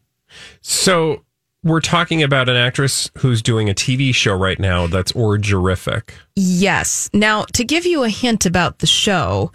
[0.62, 1.22] So
[1.62, 6.10] we're talking about an actress who's doing a TV show right now that's orgerific.
[6.34, 7.08] Yes.
[7.12, 9.52] Now, to give you a hint about the show,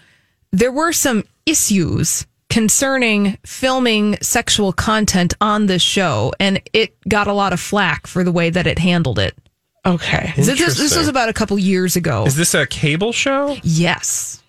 [0.53, 7.33] there were some issues concerning filming sexual content on this show, and it got a
[7.33, 9.37] lot of flack for the way that it handled it.
[9.85, 10.33] Okay.
[10.35, 12.25] So this, this was about a couple years ago.
[12.25, 13.55] Is this a cable show?
[13.63, 14.43] yes.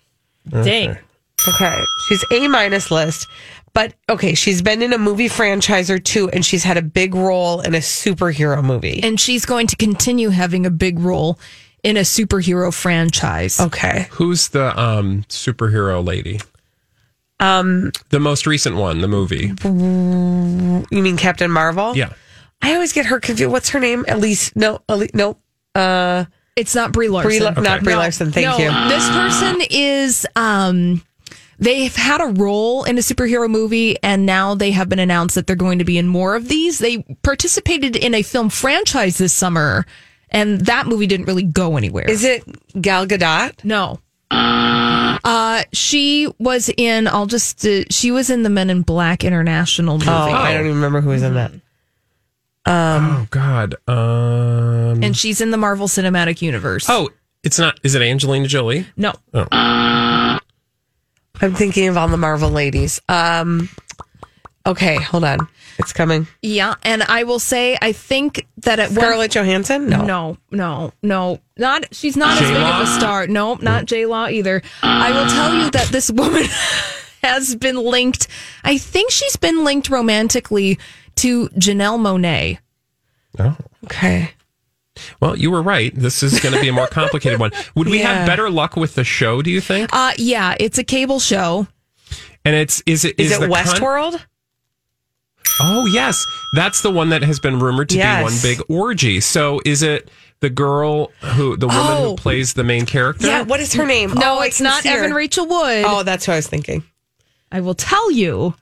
[0.49, 0.97] Dang.
[1.47, 1.77] Okay.
[2.07, 3.27] She's A minus list.
[3.73, 7.15] But okay, she's been in a movie franchise or two and she's had a big
[7.15, 8.99] role in a superhero movie.
[9.01, 11.39] And she's going to continue having a big role
[11.83, 13.59] in a superhero franchise.
[13.59, 14.07] Okay.
[14.11, 16.39] Who's the um, superhero lady?
[17.41, 19.51] Um The most recent one, the movie.
[19.63, 21.97] you mean Captain Marvel?
[21.97, 22.13] Yeah.
[22.61, 23.51] I always get her confused.
[23.51, 24.05] What's her name?
[24.07, 25.37] Elise no Elise, no
[25.75, 26.25] uh
[26.55, 27.29] It's not Brie Larson.
[27.29, 28.69] Brie, La- not Brie Larson, thank no, you.
[28.89, 31.01] This person is um
[31.57, 35.47] they've had a role in a superhero movie and now they have been announced that
[35.47, 36.77] they're going to be in more of these.
[36.79, 39.85] They participated in a film franchise this summer
[40.29, 42.05] and that movie didn't really go anywhere.
[42.09, 42.43] Is it
[42.79, 43.63] Gal Gadot?
[43.63, 43.99] No.
[44.29, 45.00] Uh
[45.73, 50.09] she was in I'll just uh, she was in the Men in Black International movie.
[50.09, 51.51] Oh, I don't even remember who was in that.
[52.65, 53.75] Um, oh God.
[53.87, 55.03] Um.
[55.03, 56.87] And she's in the Marvel Cinematic Universe.
[56.89, 57.09] oh,
[57.43, 57.79] it's not.
[57.83, 58.85] Is it Angelina Jolie?
[58.97, 59.13] no.
[59.33, 59.47] Oh.
[61.43, 63.01] I'm thinking of all the Marvel ladies.
[63.09, 63.69] Um
[64.65, 65.39] Okay, hold on.
[65.79, 66.27] It's coming.
[66.43, 69.89] Yeah, and I will say I think that at one Scarlett Johansson?
[69.89, 70.03] No.
[70.05, 71.39] No, no, no.
[71.57, 73.25] Not she's not as big of a star.
[73.27, 74.61] No, not J Law either.
[74.83, 76.43] I will tell you that this woman
[77.23, 78.27] has been linked.
[78.63, 80.77] I think she's been linked romantically
[81.15, 82.59] to Janelle Monáe.
[83.39, 83.55] Oh.
[83.85, 84.31] Okay.
[85.19, 85.93] Well, you were right.
[85.95, 87.51] This is going to be a more complicated one.
[87.75, 88.13] Would we Yeah.
[88.13, 89.41] have better luck with the show?
[89.41, 89.89] Do you think?
[89.91, 91.65] Uh yeah, it's a cable show.
[92.45, 94.21] And it's is it Is, is it the con- Westworld?
[95.59, 98.19] Oh yes, that's the one that has been rumored to Yes.
[98.19, 99.19] be one big orgy.
[99.19, 100.09] So is it
[100.39, 102.09] the girl who the woman Oh.
[102.11, 103.27] who plays the main character?
[103.27, 104.13] Yeah, what is her name?
[104.13, 104.85] No, Oh, it's not.
[104.85, 105.83] Evan Rachel Wood.
[105.87, 106.83] Oh, that's who I was thinking.
[107.51, 108.55] I will tell you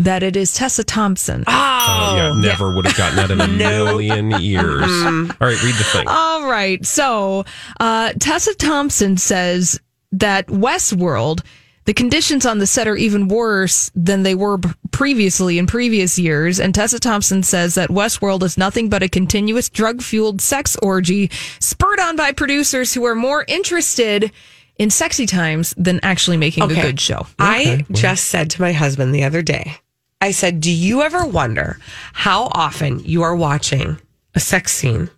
[0.00, 1.42] that it is Tessa Thompson.
[1.46, 4.84] Oh, yeah, never would have gotten that in a million years.
[4.84, 5.30] Mm-hmm.
[5.40, 6.04] All right, read the thing.
[6.06, 6.84] All right.
[6.86, 7.44] So,
[7.80, 9.80] uh, Tessa Thompson says
[10.12, 11.42] that Westworld,
[11.88, 14.58] the conditions on the set are even worse than they were
[14.90, 16.60] previously in previous years.
[16.60, 21.30] And Tessa Thompson says that Westworld is nothing but a continuous drug fueled sex orgy
[21.60, 24.30] spurred on by producers who are more interested
[24.76, 27.26] in sexy times than actually making a good show.
[27.38, 29.72] I just said to my husband the other day,
[30.20, 31.78] I said, Do you ever wonder
[32.12, 33.98] how often you are watching
[34.34, 35.08] a sex scene?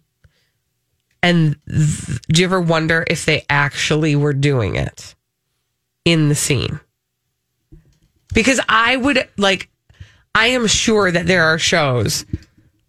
[1.21, 5.17] And th- do you ever wonder if they actually were doing it
[6.05, 6.81] in the scene?
[8.33, 9.69] Because I would like,
[10.35, 12.25] I am sure that there are shows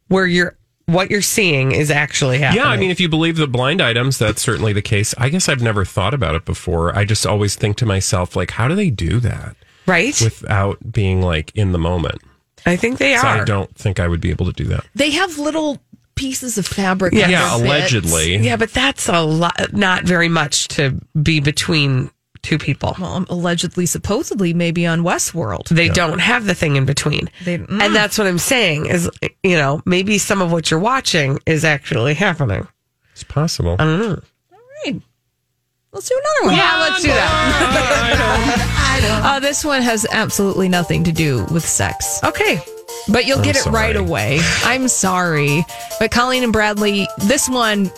[0.08, 2.64] where you're what you're seeing is actually happening.
[2.64, 5.16] Yeah, I mean, if you believe the blind items, that's certainly the case.
[5.18, 6.96] I guess I've never thought about it before.
[6.98, 10.20] I just always think to myself, like, how do they do that right?
[10.22, 12.22] without being like in the moment?
[12.66, 13.42] I think they So are.
[13.42, 14.86] I don't think I would be able to do that.
[14.94, 15.80] They have little
[16.16, 17.14] pieces of fabric.
[17.14, 17.30] Yeah.
[17.30, 18.38] Yeah, allegedly.
[18.38, 22.96] Yeah, but that's a lot, not very much to be between two people.
[23.00, 25.70] Well, allegedly, supposedly, maybe on Westworld.
[25.70, 27.30] They don't have the thing in between.
[27.44, 27.82] They- mm.
[27.82, 29.10] And that's what I'm saying is,
[29.44, 32.68] you know, maybe some of what you're watching is actually happening.
[33.14, 33.76] It's possible.
[33.80, 34.00] I don't
[34.86, 35.02] know.
[35.94, 36.56] Let's do another one.
[36.58, 38.68] Yeah, let's do that.
[39.24, 42.20] Uh, this one has absolutely nothing to do with sex.
[42.24, 42.60] Okay.
[43.12, 44.40] But you'll I'm get it right away.
[44.64, 45.64] I'm sorry.
[46.00, 47.92] But Colleen and Bradley, this one,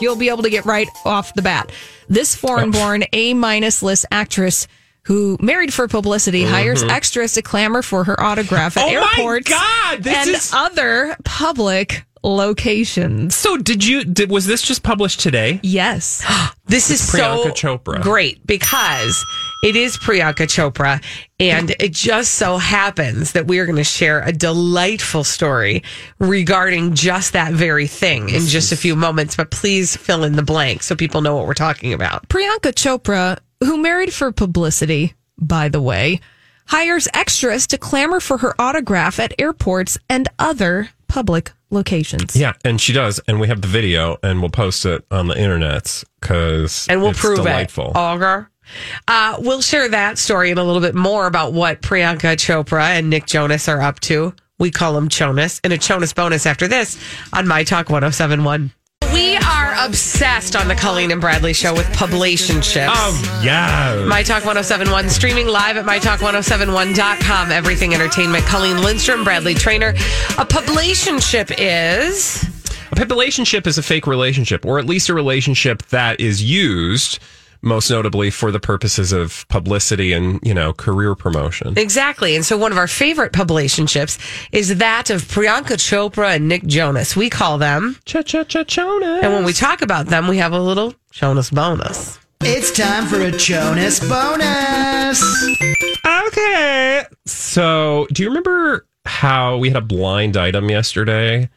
[0.00, 1.70] you'll be able to get right off the bat.
[2.08, 4.66] This foreign born A minus list actress
[5.04, 8.96] who married for publicity hires extras to clamor for her autograph at Mm-hmm.
[8.96, 13.34] Oh my airports God, this and is- other public locations.
[13.34, 14.04] So did you?
[14.04, 15.60] Did, was this just published today?
[15.62, 16.24] Yes.
[16.70, 18.00] This is Priyanka so Chopra.
[18.00, 19.24] great because
[19.64, 21.02] it is Priyanka Chopra,
[21.40, 25.82] and it just so happens that we are going to share a delightful story
[26.20, 29.34] regarding just that very thing in just a few moments.
[29.34, 32.28] But please fill in the blank so people know what we're talking about.
[32.28, 36.20] Priyanka Chopra, who married for publicity, by the way,
[36.66, 42.36] hires extras to clamor for her autograph at airports and other public locations.
[42.36, 45.36] Yeah, and she does, and we have the video, and we'll post it on the
[45.36, 47.90] internet because and we'll it's prove delightful.
[47.90, 47.96] it.
[47.96, 48.48] Auger.
[49.08, 53.10] Uh, we'll share that story and a little bit more about what Priyanka Chopra and
[53.10, 54.32] Nick Jonas are up to.
[54.60, 58.70] We call him Jonas, and a Jonas bonus after this on My Talk 1071.
[59.82, 62.90] Obsessed on the Colleen and Bradley show with publicationships.
[62.92, 67.50] Oh yeah, My Talk 1071, streaming live at MyTalk1071.com.
[67.50, 68.44] Everything Entertainment.
[68.44, 69.90] Colleen Lindstrom, Bradley Traynor.
[70.36, 72.44] A publicationship is.
[72.92, 77.18] a relationship is a fake relationship, or at least a relationship that is used
[77.62, 81.74] most notably for the purposes of publicity and you know career promotion.
[81.76, 82.36] Exactly.
[82.36, 84.18] And so one of our favorite publicationships
[84.52, 87.16] is that of Priyanka Chopra and Nick Jonas.
[87.16, 89.22] We call them Cha cha cha Jonas.
[89.22, 92.18] And when we talk about them, we have a little Jonas bonus.
[92.42, 95.22] It's time for a Jonas bonus.
[96.26, 97.04] Okay.
[97.26, 101.50] So, do you remember how we had a blind item yesterday?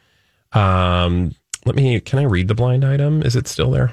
[0.52, 2.00] Um, let me.
[2.00, 3.22] Can I read the blind item?
[3.22, 3.90] Is it still there?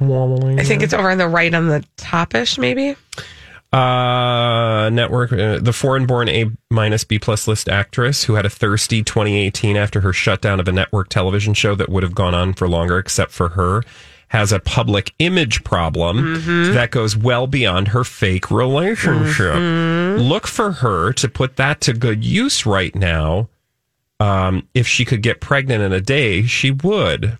[0.59, 2.95] I think it's over on the right on the topish, maybe.
[3.73, 8.49] Uh, network, uh, the foreign born A minus B plus list actress who had a
[8.49, 12.53] thirsty 2018 after her shutdown of a network television show that would have gone on
[12.53, 13.83] for longer, except for her,
[14.27, 16.33] has a public image problem
[16.73, 19.55] that goes well beyond her fake relationship.
[20.21, 23.47] Look for her to put that to good use right now.
[24.19, 27.39] Um, if she could get pregnant in a day, she would.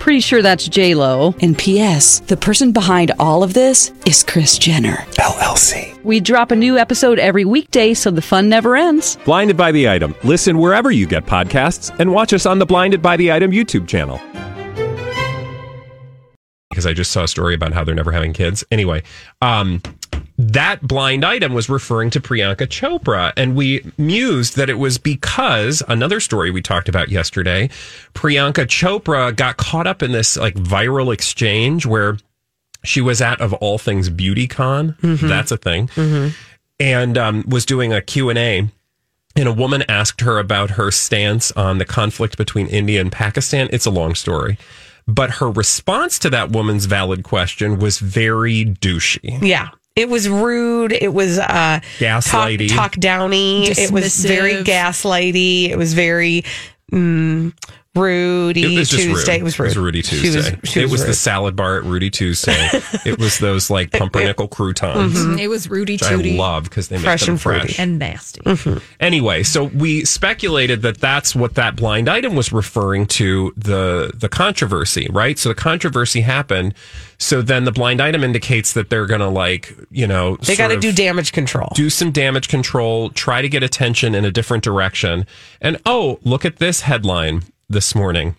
[0.00, 1.34] Pretty sure that's J Lo.
[1.40, 2.20] And P.S.
[2.20, 6.02] The person behind all of this is Kris Jenner LLC.
[6.02, 9.16] We drop a new episode every weekday, so the fun never ends.
[9.26, 10.14] Blinded by the item.
[10.24, 13.86] Listen wherever you get podcasts, and watch us on the Blinded by the Item YouTube
[13.86, 14.18] channel.
[16.70, 18.64] because I just saw a story about how they're never having kids.
[18.70, 19.02] Anyway,
[19.42, 19.82] um,
[20.40, 25.82] that blind item was referring to Priyanka Chopra, and we mused that it was because
[25.86, 27.68] another story we talked about yesterday,
[28.14, 32.16] Priyanka Chopra got caught up in this like viral exchange where
[32.84, 34.96] she was at of all things BeautyCon,
[35.28, 35.90] that's a thing,
[36.78, 38.68] and um, was doing a Q and A.
[39.36, 43.68] And a woman asked her about her stance on the conflict between India and Pakistan.
[43.72, 44.58] It's a long story.
[45.06, 49.40] But her response to that woman's valid question was very douchey.
[49.40, 49.68] Yeah.
[49.96, 50.92] It was rude.
[50.92, 52.68] It was uh, Gaslighty.
[52.68, 53.64] talk, talk downy.
[53.66, 55.68] It was very gaslighty.
[55.68, 56.44] It was very
[56.92, 57.52] mm,
[57.96, 59.08] Rudy It was Tuesday.
[59.32, 59.40] rude.
[59.40, 59.76] It was rude.
[59.76, 60.56] Rudy She Tuesday.
[60.60, 62.54] was- she it was the salad bar at Rudy Tuesday.
[63.04, 64.54] it was those like pumpernickel mm-hmm.
[64.54, 65.14] croutons.
[65.14, 65.38] Mm-hmm.
[65.40, 66.34] It was Rudy Tuesday.
[66.36, 67.60] I love because they make Fresh them and fruity.
[67.66, 67.78] fresh.
[67.80, 68.42] and nasty.
[68.42, 68.78] Mm-hmm.
[69.00, 74.28] Anyway, so we speculated that that's what that blind item was referring to the the
[74.28, 75.36] controversy, right?
[75.36, 76.74] So the controversy happened.
[77.18, 80.68] So then the blind item indicates that they're going to like, you know, They got
[80.68, 81.68] to do damage control.
[81.74, 85.26] do some damage control, try to get attention in a different direction.
[85.60, 88.36] And oh, look at this headline this morning.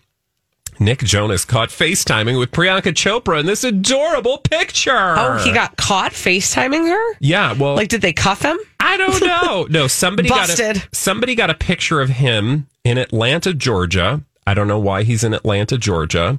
[0.78, 4.90] Nick Jonas caught FaceTiming with Priyanka Chopra in this adorable picture.
[5.16, 7.16] Oh, he got caught FaceTiming her?
[7.20, 8.58] Yeah, well, Like, did they cuff him?
[8.80, 9.66] I don't know.
[9.70, 10.76] No, somebody got Busted.
[10.78, 14.22] a, somebody got a picture of him in Atlanta, Georgia.
[14.46, 16.38] I don't know why he's in Atlanta, Georgia.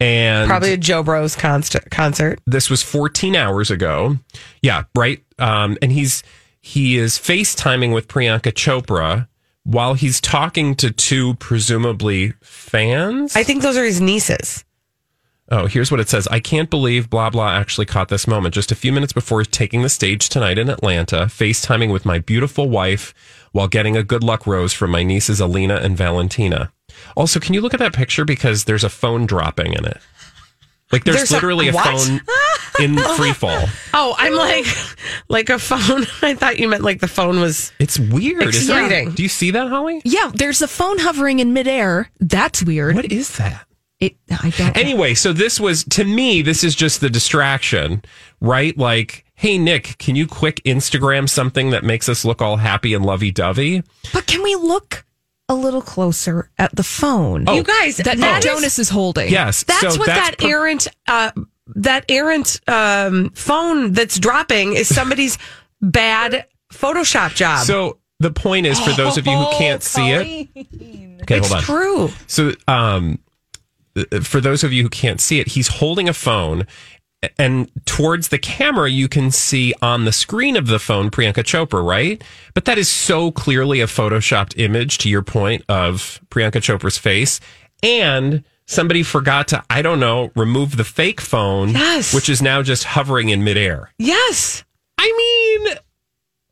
[0.00, 1.88] And Probably a Joe Bros concert.
[1.90, 2.40] concert.
[2.46, 4.16] this was 14 hours ago.
[4.62, 5.22] Yeah, right.
[5.38, 6.22] Um, and he's
[6.60, 9.27] he is FaceTiming with Priyanka Chopra
[9.68, 13.36] while he's talking to two presumably fans.
[13.36, 14.64] I think those are his nieces.
[15.50, 16.26] Oh, here's what it says.
[16.28, 18.54] I can't believe blah blah actually caught this moment.
[18.54, 22.70] Just a few minutes before taking the stage tonight in Atlanta, FaceTiming with my beautiful
[22.70, 23.12] wife
[23.52, 26.72] while getting a good luck rose from my nieces Alena and Valentina.
[27.14, 29.98] Also, can you look at that picture because there's a phone dropping in it?
[30.90, 32.00] Like there's, There's literally a, what?
[32.00, 32.20] phone
[32.80, 33.64] in free fall.
[33.92, 34.64] Oh, I'm like,
[35.28, 36.06] like a phone.
[36.22, 37.72] I thought you meant like the phone was.
[37.78, 38.42] It's weird.
[38.42, 38.74] isn't?
[38.74, 39.10] Exciting.
[39.12, 40.00] Do you see that, Holly?
[40.04, 42.10] Yeah, there's a phone hovering in midair.
[42.20, 42.94] That's weird.
[42.96, 43.66] What is that?
[44.00, 44.76] It, I don't.
[44.76, 48.02] Anyway, so this was to me, this is just the distraction,
[48.40, 48.76] right?
[48.78, 53.04] Like, hey Nick, can you quick Instagram something that makes us look all happy and
[53.04, 53.82] lovey dovey?
[54.12, 55.04] But can we look
[55.48, 57.44] a little closer at the phone?
[57.48, 57.54] Oh.
[57.54, 59.30] You guys, that that Nick is- Jonas is holding.
[59.30, 59.62] Yes.
[59.64, 61.30] That's so what that's that per- errant, uh,
[61.76, 65.38] that errant um, phone that's dropping is somebody's
[65.80, 67.66] bad Photoshop job.
[67.66, 70.48] So the point is for those of you who can't see it.
[71.22, 71.62] Okay, it's hold on.
[71.62, 72.10] true.
[72.26, 73.18] So, um,
[74.22, 76.66] for those of you who can't see it, he's holding a phone,
[77.38, 81.84] and towards the camera, you can see on the screen of the phone Priyanka Chopra,
[81.84, 82.22] right?
[82.54, 84.98] But that is so clearly a photoshopped image.
[84.98, 87.40] To your point of Priyanka Chopra's face,
[87.82, 92.14] and somebody forgot to, I don't know, remove the fake phone, Yes.
[92.14, 93.90] which is now just hovering in midair.
[93.98, 94.62] Yes,
[94.98, 95.56] I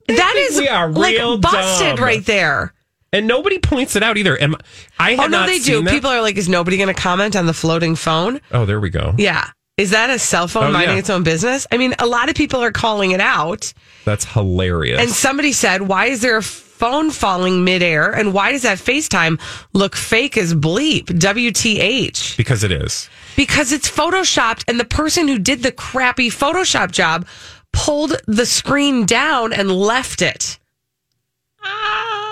[0.09, 2.05] mean, that is we are real like busted dumb.
[2.05, 2.73] right there.
[3.13, 4.41] and nobody points it out either.
[4.43, 4.57] Am
[4.99, 5.83] I have Oh no, they do.
[5.83, 5.91] that.
[5.93, 8.41] People are like, is nobody going to comment on the floating phone?
[8.53, 9.15] oh, there we go.
[9.17, 9.49] Yeah.
[9.77, 11.01] Is that a cell phone Oh, minding yeah.
[11.01, 11.67] its own business?
[11.71, 13.75] I mean, a lot of people are calling it out.
[14.07, 14.99] That's hilarious.
[15.01, 18.11] And somebody said, why is there a phone falling midair?
[18.11, 19.39] And why does that FaceTime
[19.75, 21.05] look fake as bleep?
[21.05, 22.37] WTH.
[22.39, 23.11] because it is.
[23.37, 27.27] Because it's photoshopped and the person who did the crappy Photoshop job
[27.75, 30.59] pulled the screen down and left it.
[31.63, 32.26] Ah.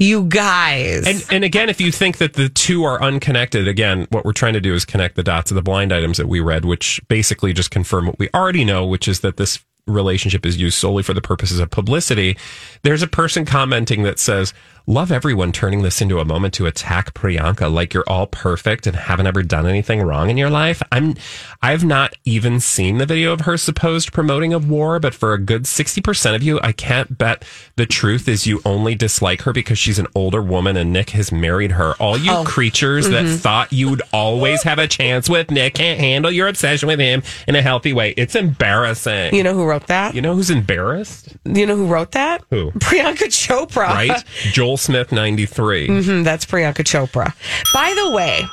[0.00, 1.06] You guys.
[1.06, 4.54] And and again, if you think that the two are unconnected, again, what we're trying
[4.54, 7.52] to do is connect the dots of the blind items that we read, which basically
[7.52, 11.12] just confirm what we already know, which is that this relationship is used solely for
[11.12, 12.36] the purposes of publicity.
[12.82, 14.54] There's a person commenting that says,
[14.86, 18.96] Love everyone turning this into a moment to attack Priyanka like you're all perfect and
[18.96, 20.82] haven't ever done anything wrong in your life.
[20.90, 21.14] I'm
[21.62, 25.38] I've not even seen the video of her supposed promoting of war, but for a
[25.38, 27.44] good 60% of you, I can't bet
[27.76, 31.30] the truth is you only dislike her because she's an older woman and Nick has
[31.30, 31.94] married her.
[32.00, 32.44] All you Oh.
[32.44, 33.36] creatures that mm-hmm.
[33.36, 37.54] thought you'd always have a chance with Nick can't handle your obsession with him in
[37.54, 38.14] a healthy way.
[38.16, 39.34] It's embarrassing.
[39.34, 40.14] you know who wrote that?
[40.14, 41.36] You know who's embarrassed?
[41.44, 42.42] You know who wrote that?
[42.50, 42.70] Who?
[42.78, 43.88] Priyanka Chopra.
[43.88, 44.24] Right?
[44.52, 45.88] Joel Smith 93.
[45.88, 47.32] Mhm, that's Priyanka Chopra.
[47.74, 48.44] By the way,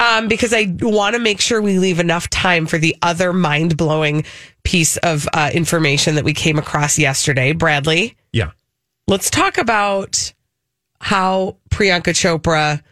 [0.00, 3.76] um, because I want to make sure we leave enough time for the other mind
[3.76, 4.24] blowing
[4.64, 8.16] piece of uh, information that we came across yesterday, Bradley.
[8.32, 8.50] Yeah.
[9.08, 10.32] Let's talk about
[11.00, 12.82] how Priyanka Chopra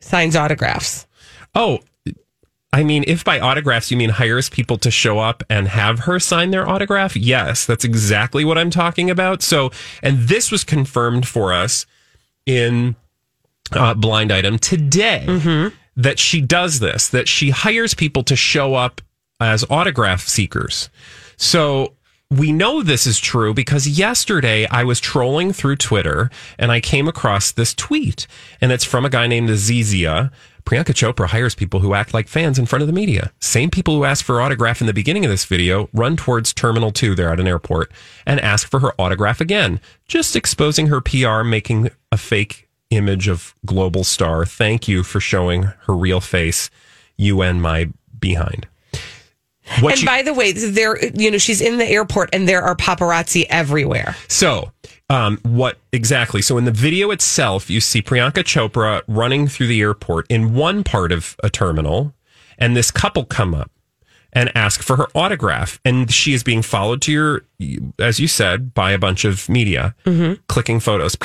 [0.00, 1.06] signs autographs.
[1.54, 1.80] Oh,
[2.72, 6.18] I mean, if by autographs you mean hires people to show up and have her
[6.18, 9.42] sign their autograph, yes, that's exactly what I'm talking about.
[9.42, 9.70] So,
[10.02, 11.86] and this was confirmed for us
[12.46, 12.96] in
[13.72, 15.24] uh, Blind Item today
[15.96, 19.00] that she does this, that she hires people to show up
[19.40, 20.90] as autograph seekers.
[21.36, 21.94] So,
[22.30, 27.06] we know this is true because yesterday I was trolling through Twitter and I came
[27.06, 28.26] across this tweet,
[28.60, 30.32] and it's from a guy named Azizia.
[30.64, 33.32] Priyanka Chopra hires people who act like fans in front of the media.
[33.38, 36.90] Same people who asked for autograph in the beginning of this video run towards Terminal
[36.90, 37.92] 2 there at an airport
[38.24, 43.54] and ask for her autograph again, just exposing her PR, making a fake image of
[43.66, 44.46] global star.
[44.46, 46.70] Thank you for showing her real face.
[47.16, 48.66] You and my behind.
[49.80, 52.62] What and you- by the way, there, you know, she's in the airport and there
[52.62, 54.14] are paparazzi everywhere.
[54.28, 54.72] So,
[55.10, 56.42] um, what exactly?
[56.42, 60.84] So, in the video itself, you see Priyanka Chopra running through the airport in one
[60.84, 62.14] part of a terminal,
[62.58, 63.70] and this couple come up
[64.32, 65.80] and ask for her autograph.
[65.84, 67.42] And she is being followed to your,
[67.98, 69.94] as you said, by a bunch of media
[70.48, 71.16] clicking photos.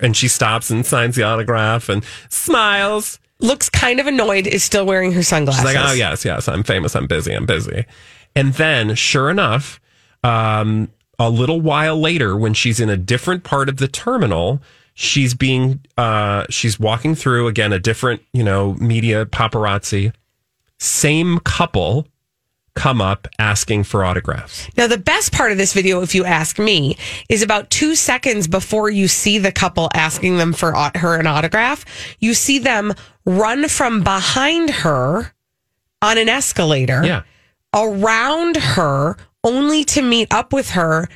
[0.00, 3.18] And she stops and signs the autograph and smiles.
[3.40, 5.68] Looks kind of annoyed, is still wearing her sunglasses.
[5.68, 6.94] She's like, oh, yes, yes, I'm famous.
[6.94, 7.32] I'm busy.
[7.32, 7.84] I'm busy.
[8.36, 9.80] And then, sure enough,
[10.22, 14.62] um, a little while later, when she's in a different part of the terminal,
[14.94, 20.12] she's being, uh, she's walking through again, a different, you know, media paparazzi.
[20.78, 22.06] Same couple
[22.74, 24.68] come up asking for autographs.
[24.76, 26.96] Now, the best part of this video, if you ask me,
[27.28, 31.84] is about two seconds before you see the couple asking them for her an autograph.
[32.18, 32.92] You see them
[33.24, 35.32] run from behind her
[36.02, 37.22] on an escalator Yeah.
[37.74, 41.08] around her, only to meet up with her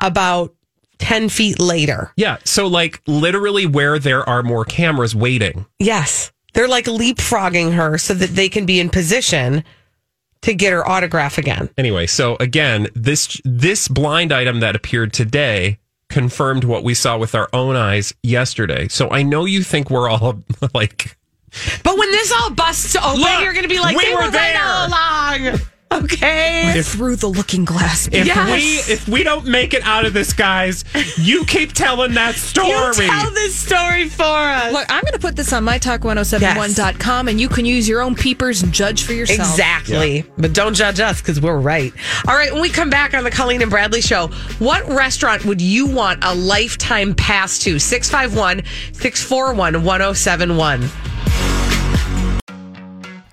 [0.00, 0.54] about
[0.98, 2.12] 10 feet later.
[2.16, 2.36] Yeah.
[2.44, 5.66] So, like, literally where there are more cameras waiting.
[5.78, 6.30] Yes.
[6.52, 9.64] They're like leapfrogging her so that they can be in position
[10.42, 11.68] to get her autograph again.
[11.76, 15.78] Anyway, so again, this this blind item that appeared today
[16.08, 18.88] confirmed what we saw with our own eyes yesterday.
[18.88, 20.42] So I know you think we're all
[20.74, 21.16] like
[21.84, 24.22] But when this all busts open, Look, you're going to be like, we they were
[24.22, 25.60] were right all along.
[26.00, 26.80] Okay.
[26.84, 28.06] through the looking glass.
[28.12, 28.48] If Yes.
[28.88, 30.84] we if we don't make it out of this, guys,
[31.18, 32.68] you keep telling that story.
[32.68, 34.72] You tell this story for us.
[34.72, 38.62] Look, I'm going to put this on mytalk1071.com and you can use your own peepers
[38.62, 39.40] and judge for yourself.
[39.40, 40.24] Exactly.
[40.38, 41.92] But don't judge us because we're right.
[42.28, 42.52] All right.
[42.52, 44.28] When we come back on the Colleen and Bradley show,
[44.60, 47.80] what restaurant would you want a lifetime pass to?
[47.80, 48.62] 651
[48.92, 50.88] 641 1071.